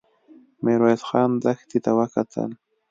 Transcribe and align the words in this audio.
ميرويس 0.63 1.01
خان 1.09 1.29
دښتې 1.43 1.79
ته 1.85 1.91
وکتل. 1.99 2.51